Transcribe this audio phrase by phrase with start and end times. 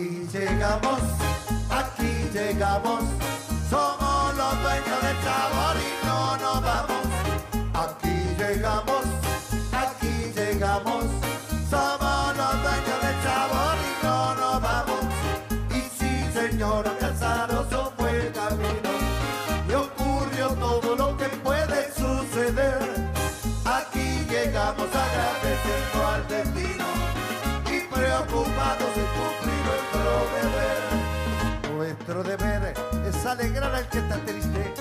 [0.00, 1.02] Aquí llegamos,
[1.68, 3.04] aquí llegamos,
[31.76, 32.74] Nuestro deber
[33.06, 34.74] es alegrar al que está triste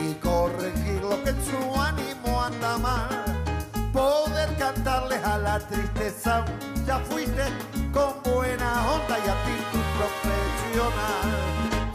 [0.00, 3.24] y corregir lo que en su ánimo anda mal.
[3.92, 6.44] Poder cantarles a la tristeza,
[6.86, 7.44] ya fuiste
[7.92, 11.28] con buena onda y actitud profesional.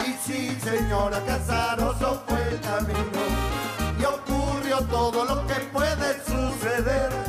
[0.08, 3.24] Y sí, señora Casaroso fue el camino
[4.00, 7.27] y ocurrió todo lo que puede suceder.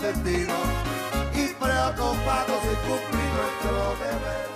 [0.00, 0.54] Destino
[1.34, 4.46] y preocupados cumplir nuestro deber.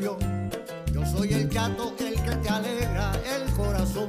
[0.01, 0.17] Yo
[1.11, 4.09] soy el chato, el que te alegra el corazón.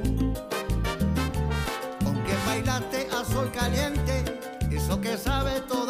[2.04, 4.22] Con que bailaste a sol caliente,
[4.70, 5.89] eso que sabe toda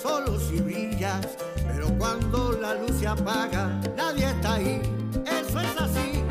[0.00, 1.26] solo si brillas,
[1.66, 4.80] pero cuando la luz se apaga, nadie está ahí,
[5.24, 6.22] eso es así.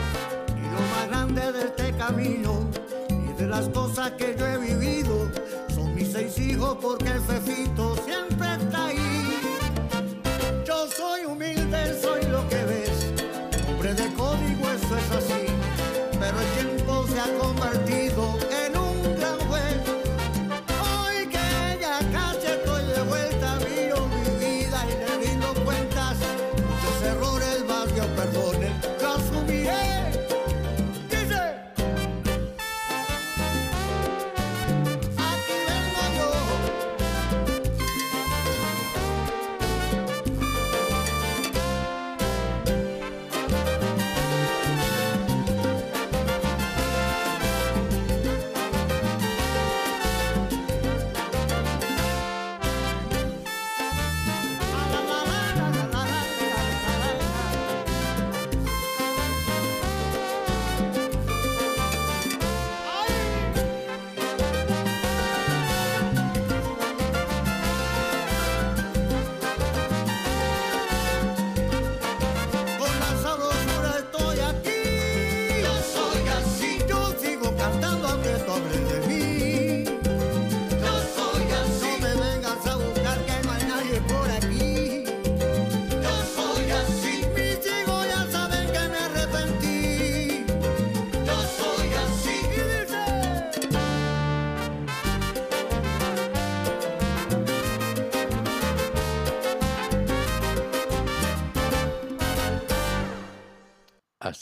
[0.55, 2.69] Y lo más grande de este camino
[3.09, 5.29] y de las cosas que yo he vivido,
[5.73, 9.39] son mis seis hijos porque el fefito siempre está ahí.
[10.65, 13.13] Yo soy humilde, soy lo que ves,
[13.69, 15.36] hombre de código, eso es así,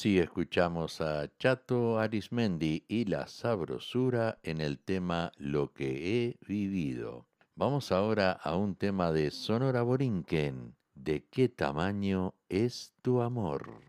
[0.05, 7.25] Así escuchamos a Chato Arismendi y la sabrosura en el tema Lo que he vivido.
[7.55, 10.75] Vamos ahora a un tema de Sonora Borinquen.
[10.93, 13.81] ¿De qué tamaño es tu amor?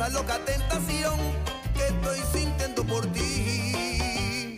[0.00, 1.18] esa loca tentación
[1.74, 4.56] que estoy sintiendo por ti.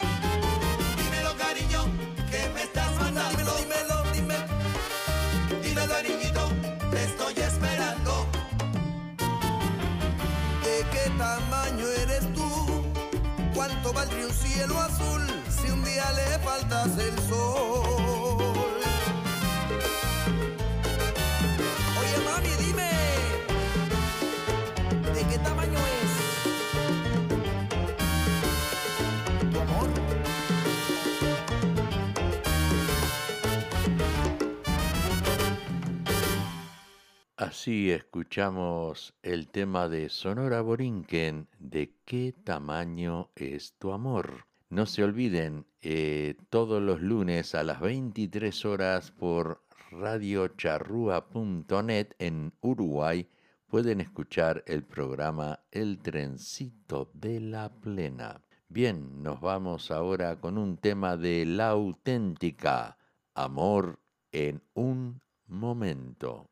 [0.96, 1.82] Dímelo, cariño,
[2.30, 3.38] que me estás mandando.
[3.38, 5.62] Dímelo, dímelo, dímelo.
[5.62, 6.48] Dímelo, cariñito,
[6.92, 8.26] te estoy esperando.
[10.62, 12.84] ¿De qué tamaño eres tú?
[13.52, 17.71] ¿Cuánto valdría un cielo azul si un día le faltas el sol?
[37.72, 44.44] Así escuchamos el tema de Sonora Borinquen, ¿de qué tamaño es tu amor?
[44.68, 53.26] No se olviden, eh, todos los lunes a las 23 horas por radiocharrúa.net en Uruguay
[53.68, 58.42] pueden escuchar el programa El Trencito de la Plena.
[58.68, 62.98] Bien, nos vamos ahora con un tema de la auténtica,
[63.32, 63.98] Amor
[64.30, 66.51] en un momento.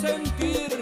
[0.00, 0.79] sentir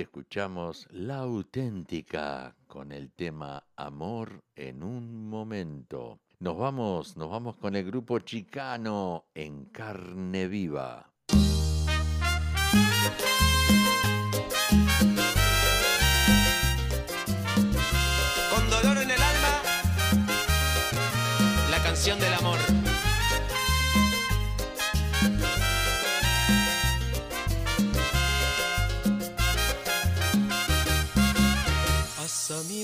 [0.00, 6.20] escuchamos La auténtica con el tema Amor en un momento.
[6.38, 11.10] Nos vamos, nos vamos con el grupo chicano en carne viva.
[18.50, 19.62] Con dolor en el alma,
[21.70, 22.35] la canción del amor.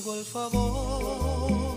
[0.03, 1.77] Amigo el favor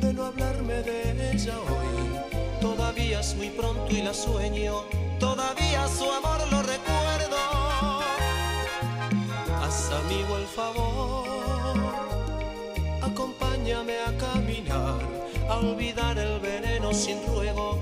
[0.00, 2.20] de no hablarme de ella hoy.
[2.60, 4.84] Todavía es muy pronto y la sueño,
[5.18, 7.36] todavía su amor lo recuerdo.
[9.60, 11.78] Haz amigo el favor,
[13.02, 15.00] acompáñame a caminar,
[15.48, 17.78] a olvidar el veneno sin ruego,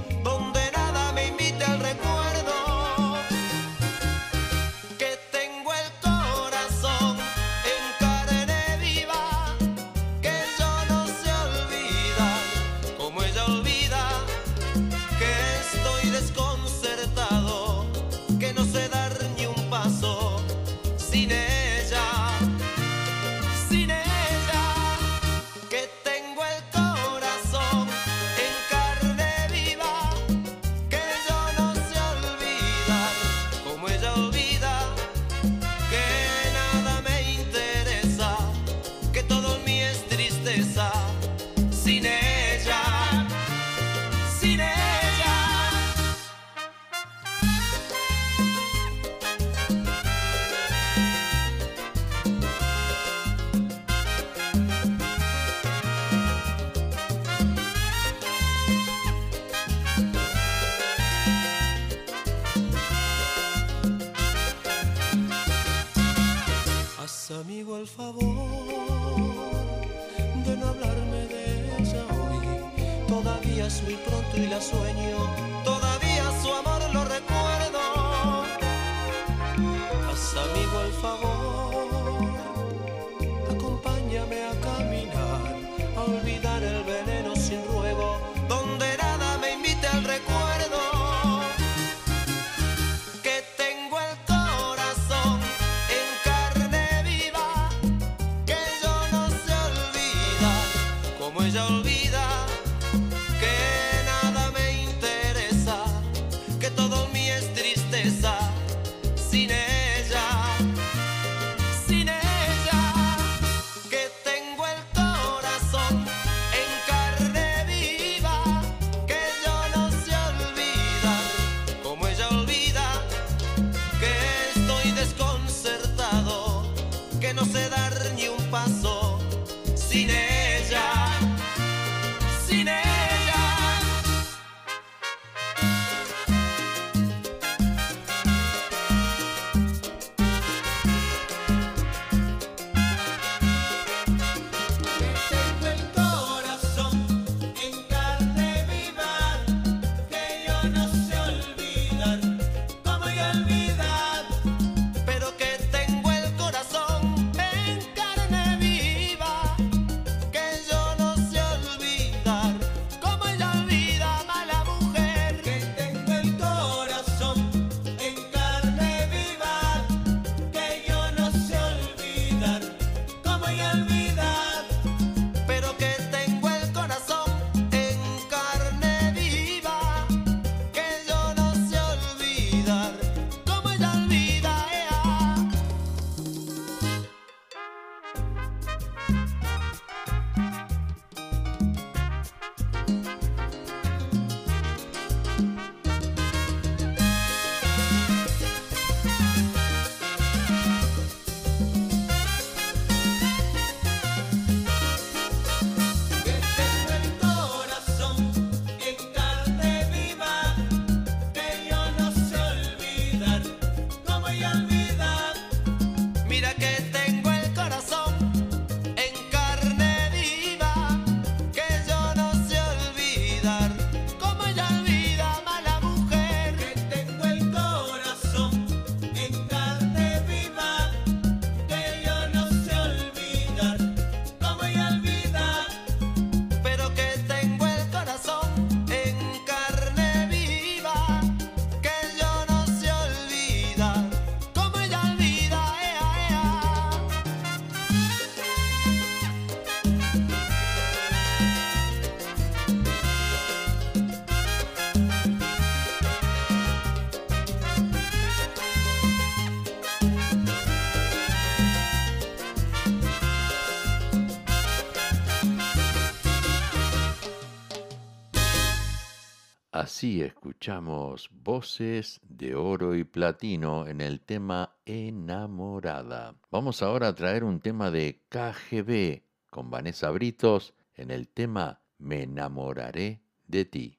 [270.05, 276.35] Escuchamos voces de oro y platino en el tema Enamorada.
[276.51, 282.25] Vamos ahora a traer un tema de KGB con Vanessa Britos en el tema Me
[282.25, 283.99] enamoraré de ti.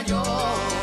[0.00, 0.81] yo.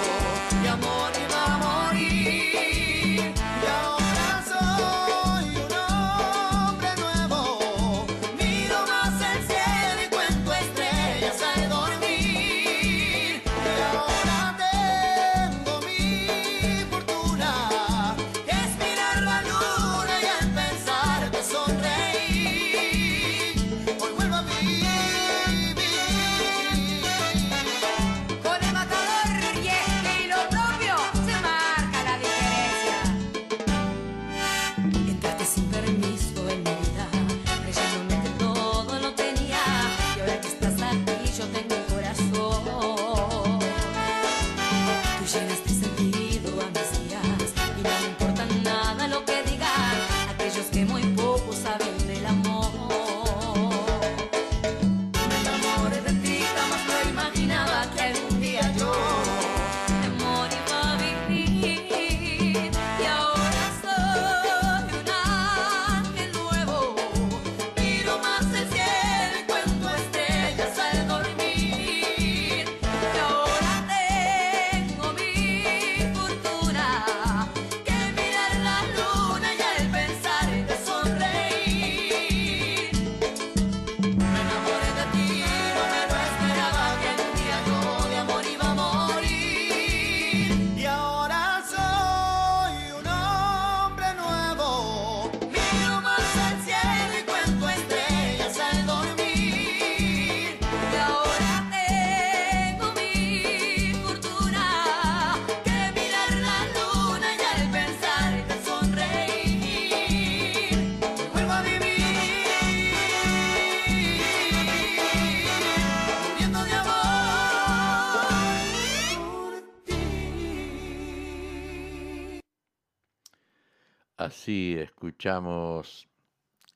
[124.50, 126.10] escuchamos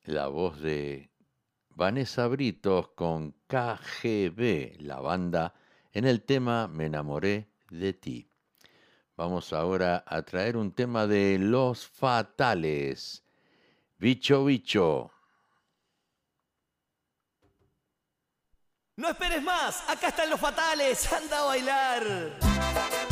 [0.04, 1.10] la voz de
[1.70, 5.54] Vanessa Britos con KGB, la banda,
[5.92, 8.30] en el tema Me enamoré de ti.
[9.16, 13.24] Vamos ahora a traer un tema de Los Fatales.
[13.98, 15.10] Bicho, bicho.
[18.96, 23.03] No esperes más, acá están los fatales, anda a bailar.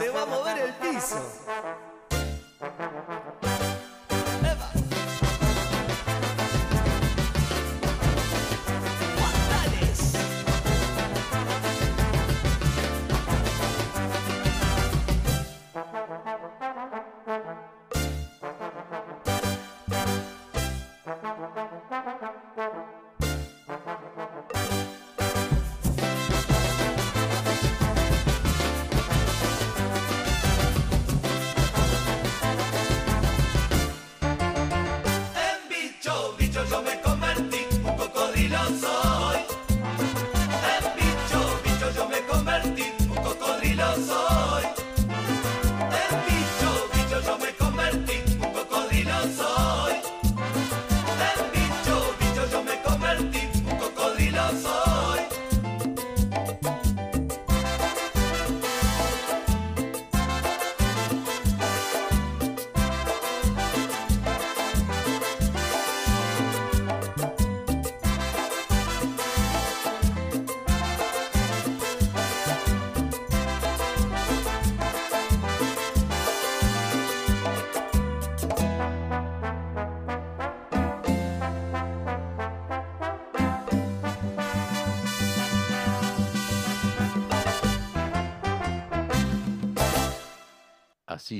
[0.00, 0.39] Te va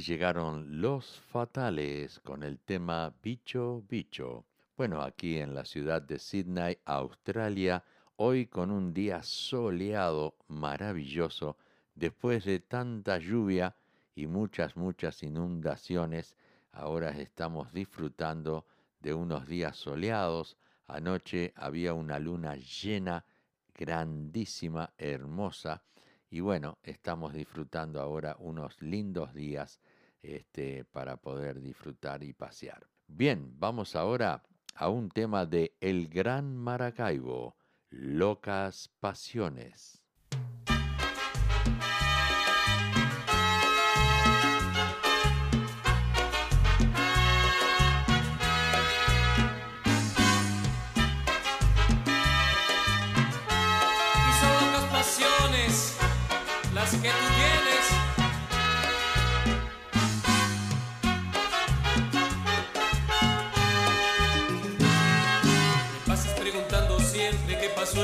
[0.00, 4.46] Llegaron los fatales con el tema Bicho Bicho.
[4.74, 7.84] Bueno, aquí en la ciudad de Sydney, Australia,
[8.16, 11.58] hoy con un día soleado, maravilloso,
[11.94, 13.76] después de tanta lluvia
[14.14, 16.34] y muchas, muchas inundaciones,
[16.72, 18.64] ahora estamos disfrutando
[19.00, 20.56] de unos días soleados.
[20.86, 23.24] Anoche había una luna llena,
[23.74, 25.82] grandísima, hermosa,
[26.30, 29.80] y bueno, estamos disfrutando ahora unos lindos días
[30.22, 32.87] este, para poder disfrutar y pasear.
[33.06, 34.42] Bien, vamos ahora
[34.74, 37.56] a un tema de El Gran Maracaibo,
[37.90, 39.99] Locas Pasiones.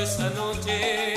[0.07, 1.16] Esa noche,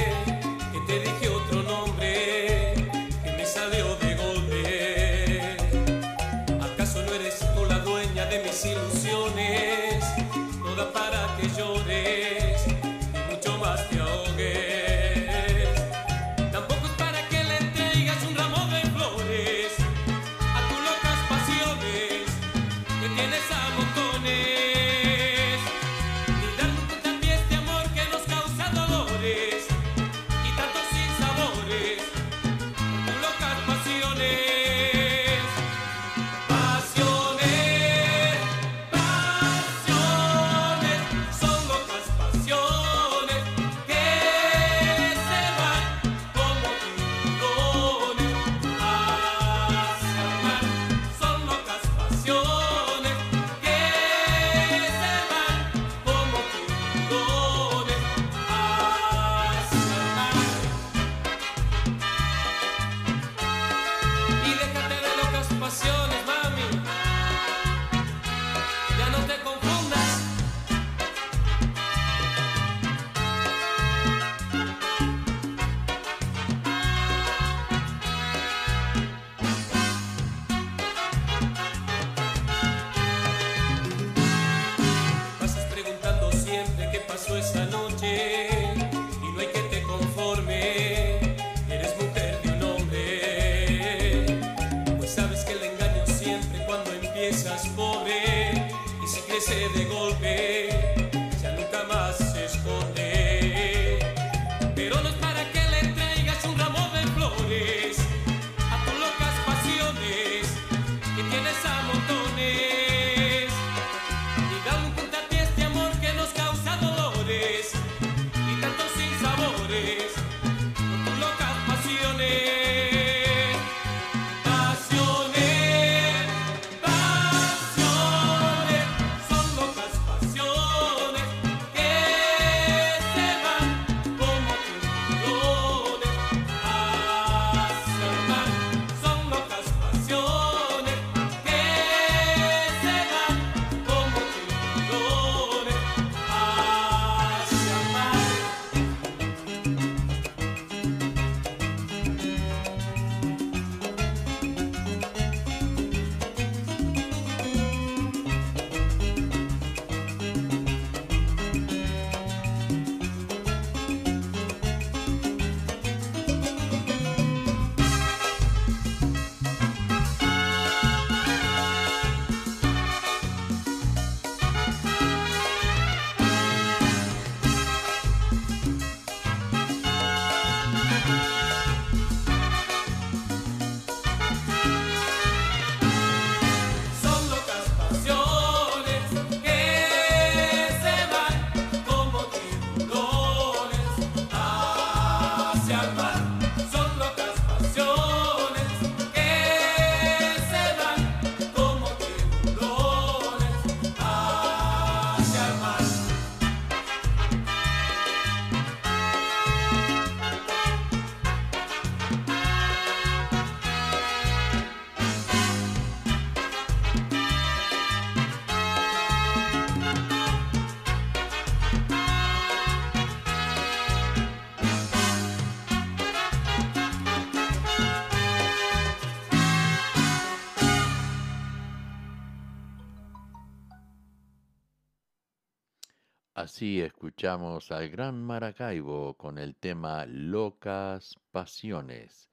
[236.59, 242.29] Así escuchamos al gran Maracaibo con el tema Locas Pasiones.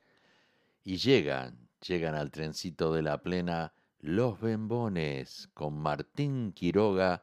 [0.82, 7.22] Y llegan, llegan al trencito de la plena Los Bembones con Martín Quiroga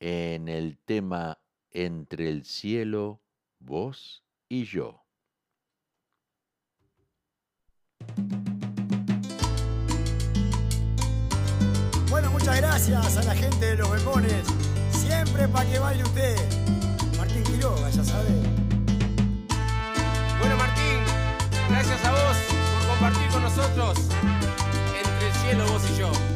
[0.00, 1.38] en el tema
[1.70, 3.20] Entre el cielo,
[3.58, 5.04] vos y yo.
[12.08, 14.71] Bueno, muchas gracias a la gente de los Bemones.
[15.12, 16.36] Siempre para que baile usted.
[17.18, 18.30] Martín Quiroga, ya sabe.
[20.38, 21.00] Bueno, Martín,
[21.68, 23.98] gracias a vos por compartir con nosotros
[25.04, 26.31] entre el cielo, vos y yo.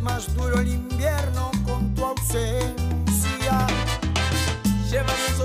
[0.00, 3.66] Más duro el invierno con tu ausencia.
[4.90, 5.38] Llévame un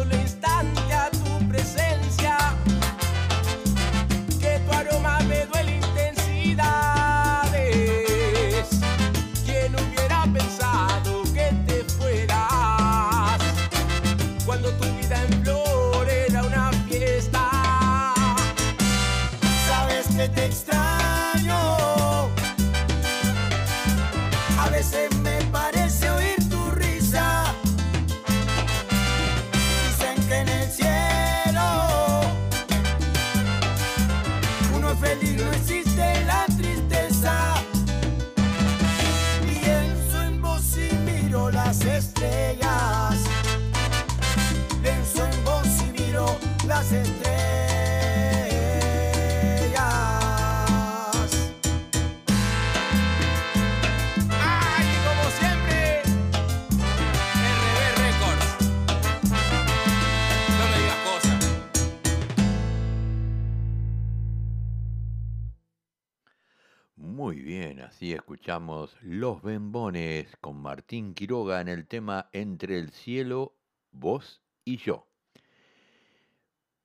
[69.02, 73.56] Los Bembones con Martín Quiroga en el tema Entre el cielo,
[73.92, 75.08] vos y yo.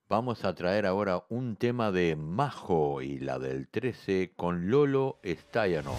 [0.08, 5.94] Vamos a traer ahora un tema de Majo y la del 13 con Lolo Estayano.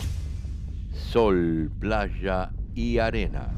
[0.91, 3.53] Sol, playa y arena.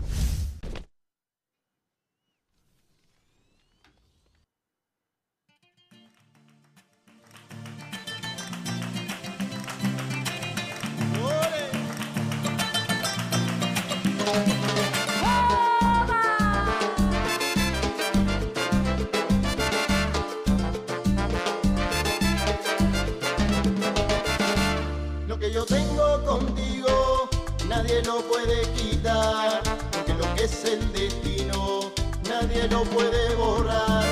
[32.72, 34.06] Lo puede borrar.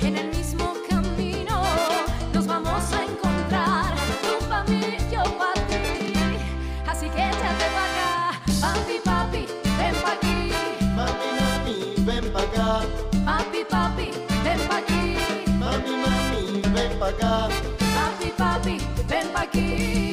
[0.00, 1.62] En el mismo camino
[2.32, 4.80] nos vamos a encontrar, tú pa' mí,
[5.12, 6.38] yo pa' ti.
[6.86, 9.46] Así que échate pa' acá, papi, papi,
[9.78, 10.50] ven pa' aquí.
[10.96, 12.80] Mami, mami, ven pa' acá,
[13.24, 14.10] Papi, papi,
[14.44, 15.16] ven pa' aquí.
[15.58, 17.48] mami, mami, ven pa' acá,
[17.96, 18.76] Papi, papi,
[19.08, 20.09] ven pa' aquí.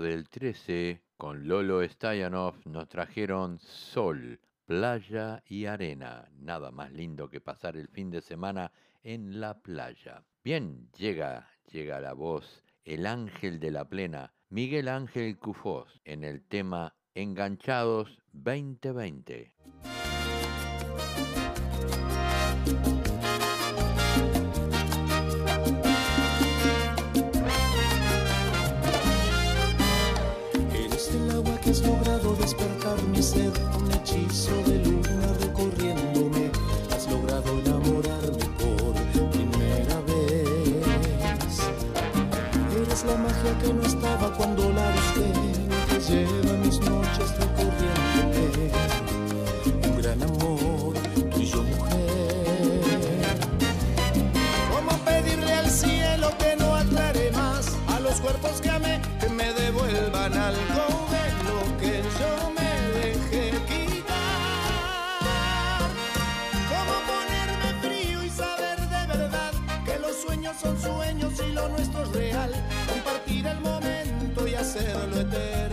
[0.00, 6.28] del 13, con Lolo Stayanov, nos trajeron Sol, Playa y Arena.
[6.38, 8.70] Nada más lindo que pasar el fin de semana
[9.02, 10.24] en la playa.
[10.44, 16.42] Bien, llega, llega la voz, el ángel de la plena, Miguel Ángel Cufós, en el
[16.42, 19.57] tema Enganchados 2020.
[31.68, 36.50] has logrado despertar mi sed, un hechizo de luna recorriéndome,
[36.94, 38.94] has logrado enamorarme por
[39.30, 41.58] primera vez.
[42.82, 45.47] Eres la magia que no estaba cuando la busqué.
[71.68, 72.50] nuestro real,
[72.88, 75.67] compartir el momento y hacerlo eterno.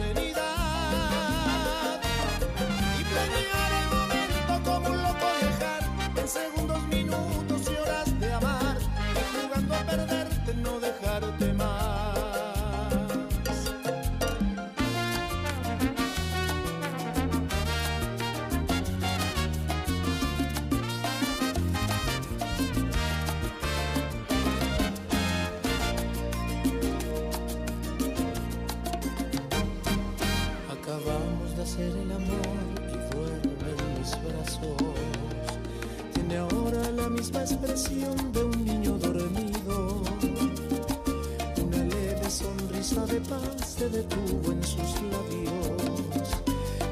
[43.86, 46.27] se detuvo en sus labios.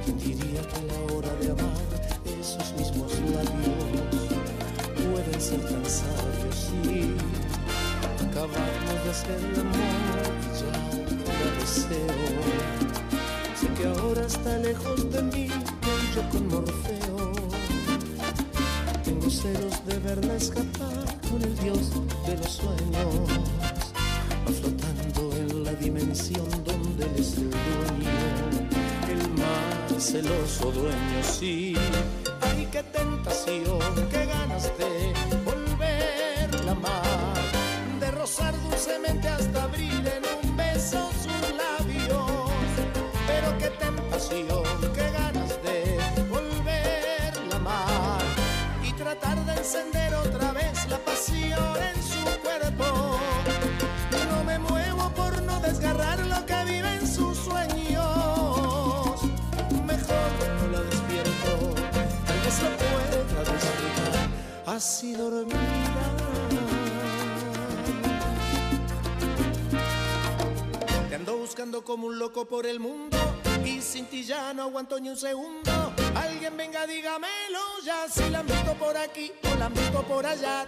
[0.03, 1.89] ¿Quién diría que a la hora de amar
[2.39, 4.23] esos mismos labios
[5.11, 7.15] pueden ser tan sabios sí?
[8.27, 10.73] acabamos de hacer el amor ya
[11.39, 12.27] la deseo.
[13.59, 15.47] Sé que ahora está lejos de mí,
[16.13, 17.31] yo con Morfeo.
[19.03, 20.82] Tengo celos de verla escapar.
[30.04, 31.74] celoso dueño, sí.
[32.41, 33.80] Ay, qué tentación,
[34.12, 34.92] qué ganas de
[64.74, 65.57] así dormida.
[71.09, 73.17] Te ando buscando como un loco por el mundo
[73.63, 75.71] y sin ti ya no aguanto ni un segundo.
[76.15, 80.67] Alguien venga, dígamelo ya si la meto por aquí o la meto por allá.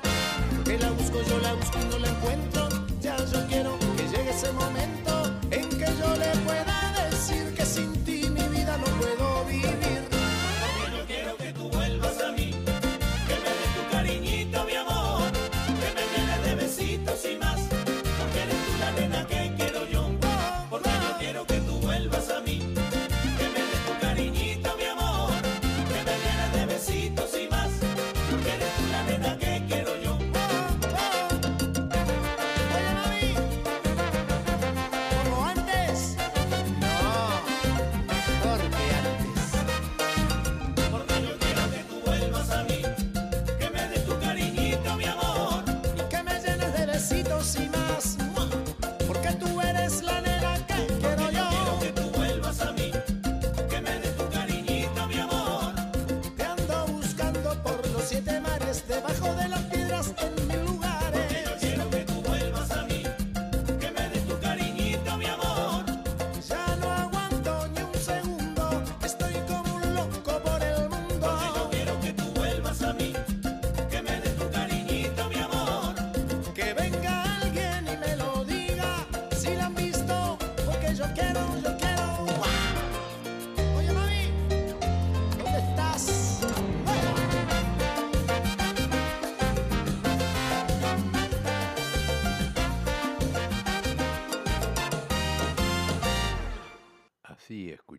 [0.64, 2.70] Que la busco, yo la busco y no la encuentro.
[3.02, 7.92] Ya yo quiero que llegue ese momento en que yo le pueda decir que sin
[8.04, 9.85] ti mi vida no puedo vivir.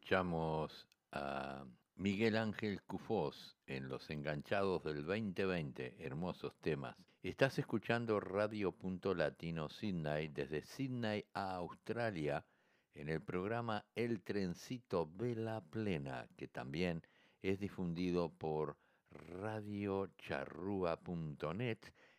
[0.07, 6.97] Escuchamos a Miguel Ángel Cufós en Los Enganchados del 2020, hermosos temas.
[7.25, 12.47] Estás escuchando Radio Punto Latino Sydney desde Sydney a Australia
[12.95, 17.03] en el programa El Trencito Vela Plena, que también
[17.43, 18.77] es difundido por
[19.11, 21.79] radiocharrúa.net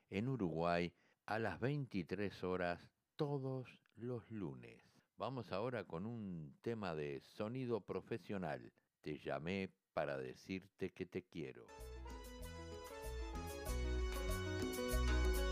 [0.09, 0.91] en Uruguay
[1.25, 2.85] a las 23 horas
[3.15, 4.86] todos los lunes.
[5.19, 8.71] Vamos ahora con un tema de sonido profesional.
[9.01, 11.65] Te llamé para decirte que te quiero.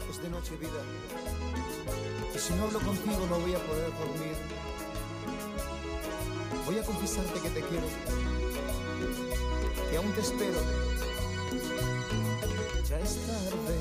[0.08, 0.70] Es de noche, vida.
[2.36, 4.38] Y si no hablo contigo no voy a poder dormir.
[6.68, 7.88] Voy a confesarte que te quiero.
[9.90, 10.60] Que aún te espero.
[12.88, 13.76] Ya es tarde.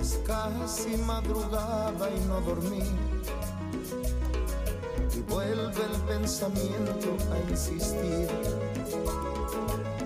[0.00, 2.84] Es casi madrugada y no dormí.
[5.16, 8.28] Y vuelve el pensamiento a insistir.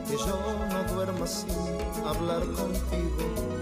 [0.06, 0.38] Que yo
[0.70, 1.50] no duerma sin
[2.06, 3.52] hablar contigo.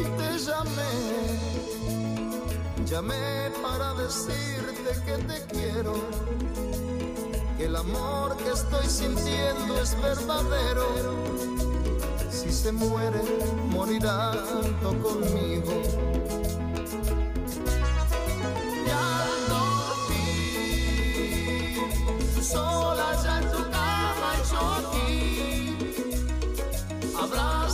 [0.00, 0.94] y te llamé,
[2.86, 5.94] llamé para decirte que te quiero,
[7.56, 10.86] que el amor que estoy sintiendo es verdadero.
[12.30, 13.20] Si se muere,
[13.70, 16.05] morirá junto conmigo.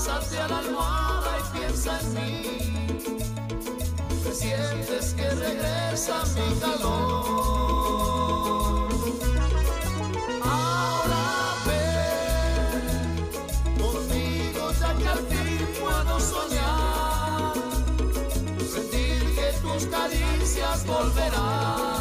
[0.04, 2.42] Abrázate a la almohada y piensa en mí.
[4.24, 7.28] Que sientes que regresa mi calor.
[10.42, 13.28] Ahora ven
[13.78, 17.54] conmigo ya que al fin puedo soñar.
[18.58, 21.91] Sentir que tus caricias volverán.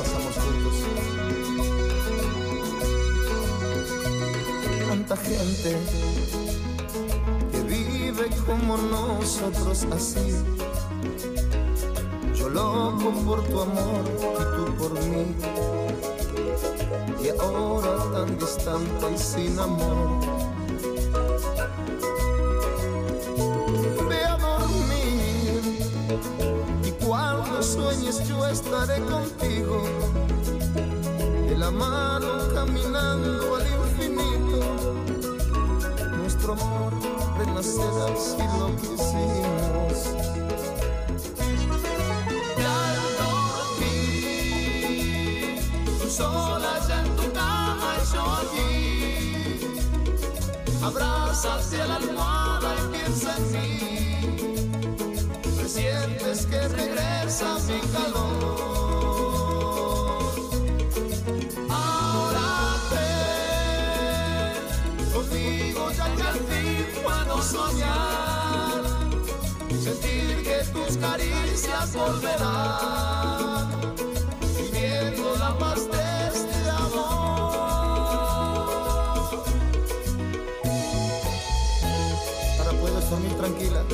[0.00, 0.76] Pasamos juntos.
[4.88, 5.76] Tanta gente
[7.52, 10.34] que vive como nosotros así.
[12.34, 14.04] Yo loco por tu amor
[14.40, 15.26] y tú por mí.
[17.22, 20.29] Y ahora tan distante y sin amor.
[28.80, 29.82] estaré contigo,
[31.48, 34.58] de la mano caminando al infinito.
[36.16, 36.92] Nuestro amor
[37.38, 39.96] renacerá si lo quisimos.
[46.10, 48.70] solas en tu cama y yo aquí
[50.82, 52.39] abrazas la almohada
[55.70, 58.30] sientes que regresa mi calor.
[61.68, 63.08] Ahora te
[65.12, 68.82] conmigo ya que al fin puedo soñar,
[69.84, 73.94] sentir que tus caricias volverán,
[74.56, 77.04] viviendo la paz de este amor.
[82.58, 83.84] Ahora puedes dormir tranquila.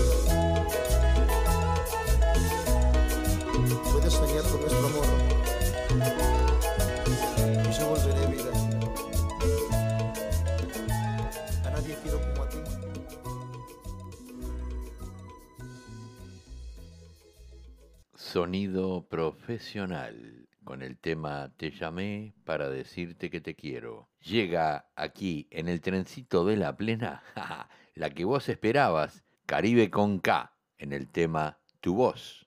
[4.55, 5.07] amor.
[11.65, 12.59] A nadie quiero como a ti.
[18.15, 20.49] Sonido profesional.
[20.65, 24.09] Con el tema Te llamé para decirte que te quiero.
[24.21, 27.23] Llega aquí en el trencito de la plena,
[27.95, 32.46] la que vos esperabas, Caribe con K, en el tema Tu voz.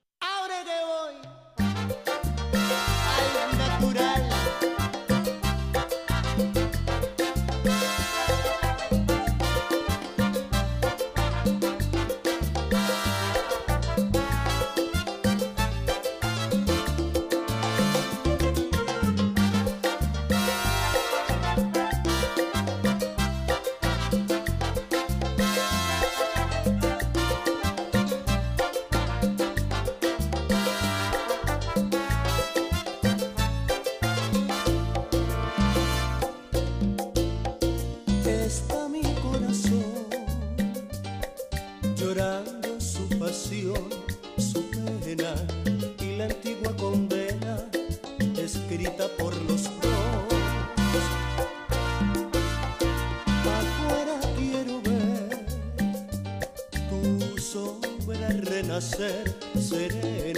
[59.00, 59.24] ser
[59.58, 60.29] seré.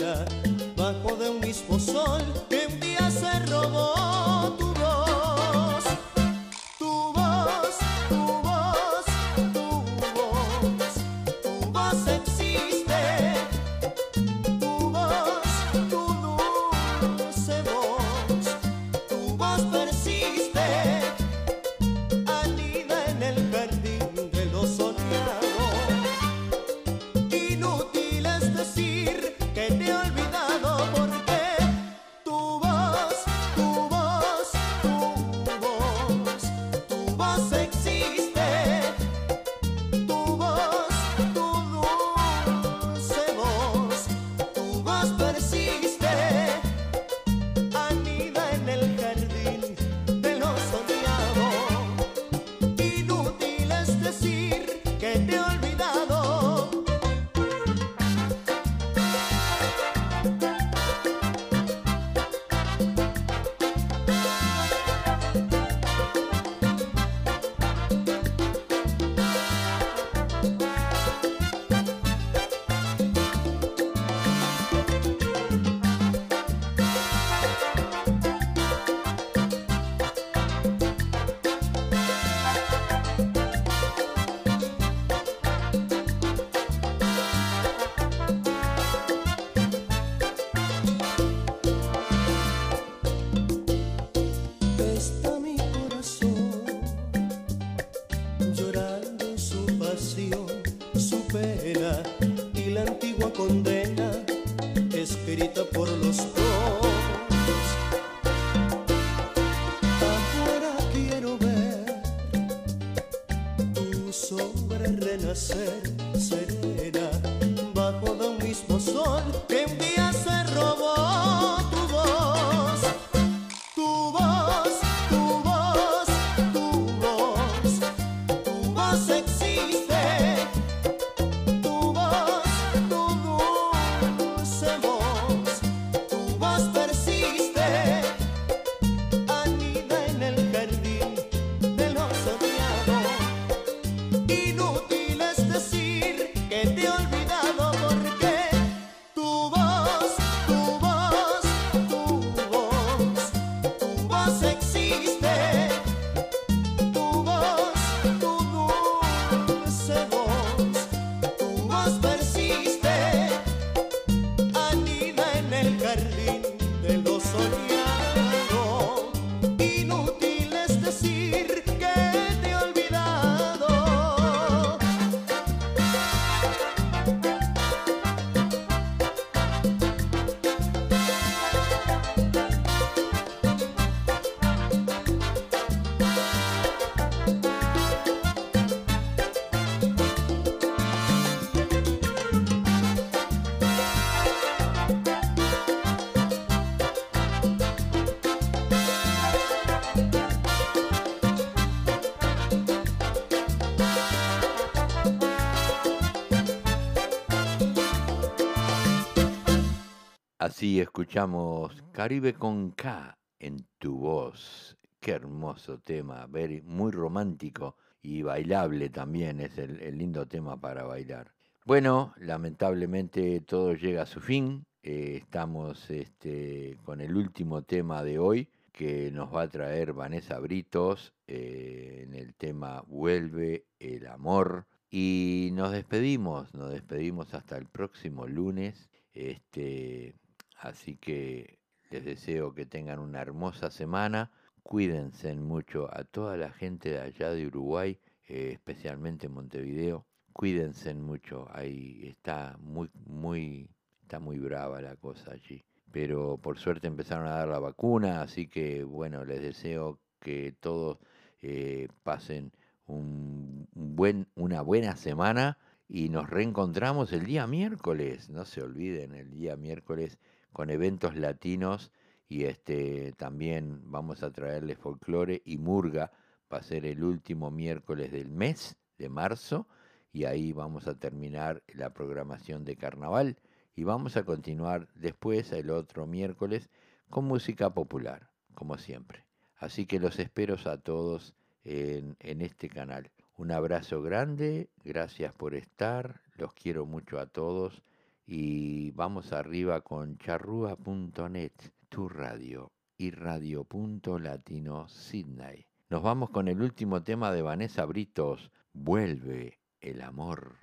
[210.42, 214.76] Así escuchamos Caribe con K en tu voz.
[214.98, 216.28] Qué hermoso tema,
[216.64, 221.32] muy romántico y bailable también, es el, el lindo tema para bailar.
[221.64, 224.66] Bueno, lamentablemente todo llega a su fin.
[224.82, 230.40] eh, estamos este, con el último tema de hoy que nos va a traer Vanessa
[230.40, 234.66] Britos eh, en el tema Vuelve el amor.
[234.90, 238.90] Y nos despedimos, nos despedimos hasta el próximo lunes.
[239.14, 240.16] Este,
[240.62, 241.58] así que
[241.90, 244.30] les deseo que tengan una hermosa semana.
[244.62, 247.98] Cuídense mucho a toda la gente de allá de Uruguay,
[248.28, 250.06] eh, especialmente en Montevideo.
[250.32, 251.48] Cuídense mucho.
[251.52, 253.68] Ahí está muy, muy,
[254.02, 255.64] está muy brava la cosa allí.
[255.90, 260.98] Pero por suerte empezaron a dar la vacuna, así que bueno, les deseo que todos
[261.42, 262.52] eh, pasen
[262.86, 265.58] un buen, una buena semana
[265.88, 268.30] y nos reencontramos el día miércoles.
[268.30, 270.18] No se olviden, el día miércoles
[270.52, 271.90] con eventos latinos
[272.28, 276.12] y este también vamos a traerles folclore y murga.
[276.52, 279.66] Va a ser el último miércoles del mes de marzo
[280.12, 283.36] y ahí vamos a terminar la programación de carnaval
[283.74, 286.70] y vamos a continuar después el otro miércoles
[287.08, 289.24] con música popular, como siempre.
[289.56, 291.34] Así que los espero a todos
[291.64, 293.10] en, en este canal.
[293.36, 297.82] Un abrazo grande, gracias por estar, los quiero mucho a todos
[298.26, 301.52] y vamos arriba con charrúa.net,
[301.88, 305.66] tu radio y radio.latino Sydney.
[305.90, 310.56] Nos vamos con el último tema de Vanessa Britos, Vuelve el amor.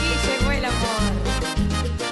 [0.00, 2.11] Y llegó el amor.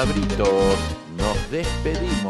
[0.00, 0.78] Con Vanessa Britos
[1.18, 2.29] nos despedimos.